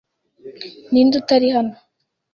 [0.91, 1.75] Ninde utari hano?